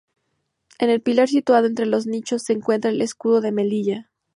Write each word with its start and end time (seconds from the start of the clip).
En 0.79 0.89
el 0.89 0.99
pilar 1.03 1.27
situado 1.29 1.67
entre 1.67 1.85
los 1.85 2.07
nichos 2.07 2.41
se 2.41 2.53
encuentra 2.53 2.89
el 2.89 3.03
Escudo 3.03 3.39
de 3.39 3.51
Melilla. 3.51 4.09